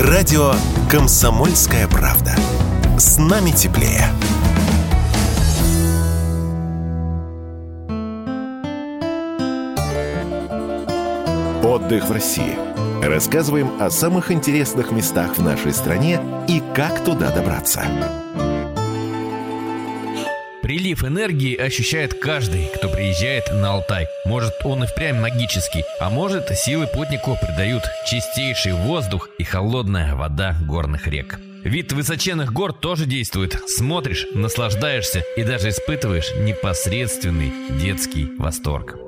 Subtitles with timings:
[0.00, 0.52] Радио
[0.88, 2.36] «Комсомольская правда».
[2.98, 4.04] С нами теплее.
[11.64, 12.56] Отдых в России.
[13.02, 17.82] Рассказываем о самых интересных местах в нашей стране и как туда добраться.
[20.68, 24.06] Прилив энергии ощущает каждый, кто приезжает на Алтай.
[24.26, 30.54] Может, он и впрямь магический, а может, силы путнику придают чистейший воздух и холодная вода
[30.68, 31.40] горных рек.
[31.64, 33.58] Вид высоченных гор тоже действует.
[33.66, 37.50] Смотришь, наслаждаешься и даже испытываешь непосредственный
[37.80, 39.07] детский восторг.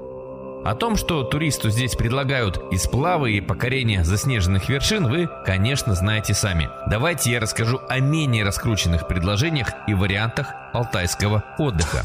[0.65, 6.35] О том, что туристу здесь предлагают и сплавы, и покорение заснеженных вершин, вы, конечно, знаете
[6.35, 6.69] сами.
[6.87, 12.03] Давайте я расскажу о менее раскрученных предложениях и вариантах алтайского отдыха.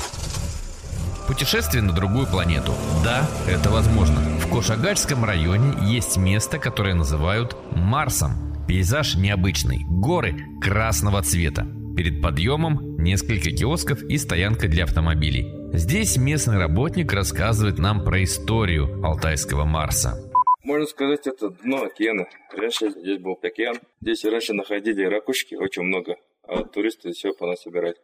[1.28, 2.74] Путешествие на другую планету.
[3.04, 4.22] Да, это возможно.
[4.40, 8.56] В Кошагальском районе есть место, которое называют Марсом.
[8.68, 9.86] Пейзаж необычный.
[9.90, 11.68] Горы красного цвета.
[11.98, 15.65] Перед подъемом несколько киосков и стоянка для автомобилей.
[15.78, 20.18] Здесь местный работник рассказывает нам про историю Алтайского Марса.
[20.64, 22.28] Можно сказать, это дно океана.
[22.56, 23.76] Раньше здесь был океан.
[24.00, 26.16] Здесь раньше находили ракушки очень много,
[26.48, 27.98] а туристы все понасобирать.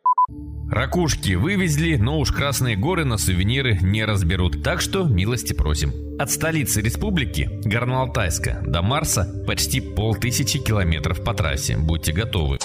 [0.69, 6.17] Ракушки вывезли, но уж Красные горы на сувениры не разберут, так что милости просим.
[6.19, 12.59] От столицы республики, Горно-Алтайска, до Марса почти полтысячи километров по трассе, будьте готовы.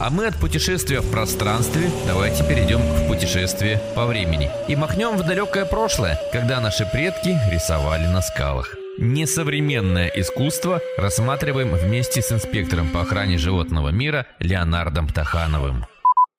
[0.00, 4.50] А мы от путешествия в пространстве давайте перейдем в путешествие по времени.
[4.66, 8.74] И махнем в далекое прошлое, когда наши предки рисовали на скалах.
[8.96, 15.84] Несовременное искусство рассматриваем вместе с инспектором по охране животного мира Леонардом Тахановым.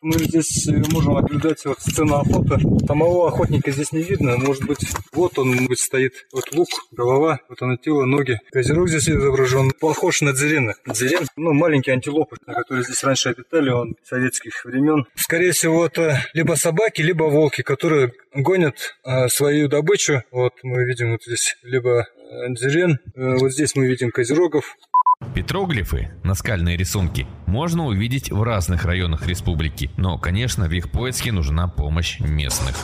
[0.01, 2.57] Мы здесь можем наблюдать вот сцену охоты.
[2.87, 4.35] Самого охотника здесь не видно.
[4.35, 4.79] Может быть,
[5.13, 6.25] вот он может быть, стоит.
[6.33, 8.39] Вот лук, голова, вот оно тело, ноги.
[8.51, 9.71] Козерог здесь изображен.
[9.79, 10.73] Похож на дзерена.
[10.87, 15.05] Дзерен, ну, маленький антилопы, которые здесь раньше обитали, он советских времен.
[15.13, 20.23] Скорее всего, это либо собаки, либо волки, которые гонят э, свою добычу.
[20.31, 24.77] Вот мы видим вот здесь либо э, дзерен, э, вот здесь мы видим козерогов,
[25.33, 31.67] Петроглифы, наскальные рисунки, можно увидеть в разных районах республики, но, конечно, в их поиске нужна
[31.67, 32.75] помощь местных.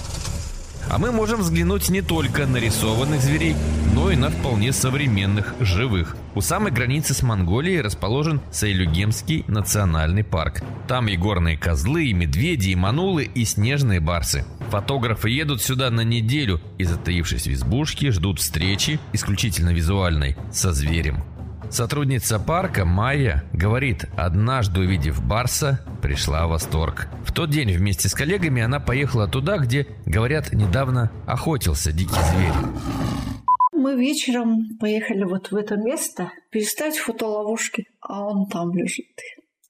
[0.90, 3.56] А мы можем взглянуть не только на рисованных зверей,
[3.94, 6.16] но и на вполне современных, живых.
[6.34, 10.64] У самой границы с Монголией расположен Сайлюгемский национальный парк.
[10.88, 14.46] Там и горные козлы, и медведи, и манулы, и снежные барсы.
[14.70, 21.24] Фотографы едут сюда на неделю и, затаившись в избушке, ждут встречи, исключительно визуальной, со зверем.
[21.70, 27.10] Сотрудница парка Майя говорит, однажды увидев Барса, пришла в восторг.
[27.26, 33.46] В тот день вместе с коллегами она поехала туда, где, говорят, недавно охотился дикий зверь.
[33.74, 39.20] Мы вечером поехали вот в это место перестать фотоловушки, а он там лежит.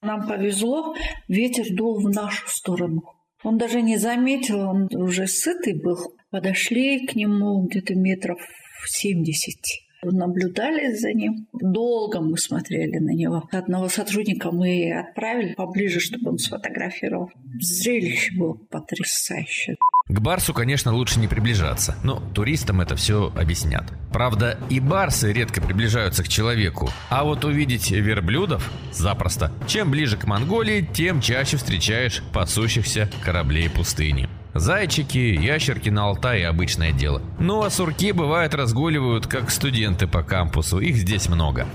[0.01, 0.95] Нам повезло,
[1.27, 3.01] ветер дул в нашу сторону.
[3.43, 5.97] Он даже не заметил, он уже сытый был.
[6.29, 8.37] Подошли к нему где-то метров
[8.85, 11.47] 70 наблюдали за ним.
[11.53, 13.47] Долго мы смотрели на него.
[13.51, 17.29] Одного сотрудника мы отправили поближе, чтобы он сфотографировал.
[17.59, 19.77] Зрелище было потрясающее.
[20.07, 23.83] К Барсу, конечно, лучше не приближаться, но туристам это все объяснят.
[24.13, 29.51] Правда, и барсы редко приближаются к человеку, а вот увидеть верблюдов запросто.
[29.67, 34.29] Чем ближе к Монголии, тем чаще встречаешь пасущихся кораблей пустыни.
[34.59, 37.21] Зайчики, ящерки на Алтае– обычное дело.
[37.39, 40.79] Ну а сурки, бывает, разгуливают, как студенты по кампусу.
[40.79, 41.65] Их здесь много.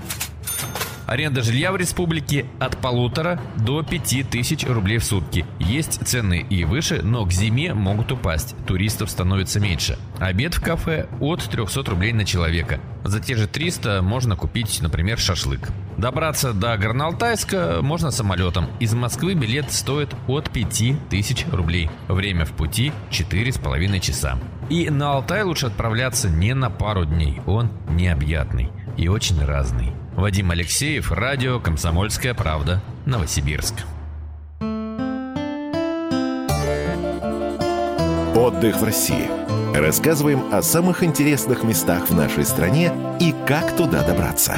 [1.05, 5.45] Аренда жилья в республике от полутора до пяти тысяч рублей в сутки.
[5.59, 8.55] Есть цены и выше, но к зиме могут упасть.
[8.65, 9.97] Туристов становится меньше.
[10.19, 12.79] Обед в кафе от 300 рублей на человека.
[13.03, 15.69] За те же 300 можно купить, например, шашлык.
[15.97, 18.67] Добраться до Горноалтайска можно самолетом.
[18.79, 21.89] Из Москвы билет стоит от 5000 рублей.
[22.07, 24.39] Время в пути 4,5 часа.
[24.69, 27.41] И на Алтай лучше отправляться не на пару дней.
[27.45, 29.93] Он необъятный и очень разный.
[30.15, 33.73] Вадим Алексеев, радио «Комсомольская правда», Новосибирск.
[38.35, 39.27] Отдых в России.
[39.75, 44.55] Рассказываем о самых интересных местах в нашей стране и как туда добраться.